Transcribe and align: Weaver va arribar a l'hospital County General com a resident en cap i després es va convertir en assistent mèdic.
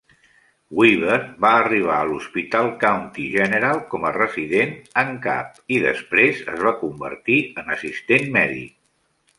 Weaver 0.77 1.17
va 1.45 1.51
arribar 1.57 1.97
a 1.97 2.07
l'hospital 2.11 2.69
County 2.85 3.27
General 3.35 3.83
com 3.93 4.09
a 4.11 4.15
resident 4.17 4.75
en 5.05 5.13
cap 5.29 5.63
i 5.77 5.81
després 5.87 6.43
es 6.57 6.67
va 6.71 6.77
convertir 6.83 7.41
en 7.65 7.73
assistent 7.79 8.29
mèdic. 8.41 8.77